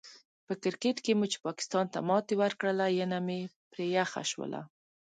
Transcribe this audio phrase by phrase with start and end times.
[0.45, 3.39] په کرکیټ کې مو چې پاکستان ته ماتې ورکړله، ینه مې
[3.71, 4.61] پرې یخه شوله.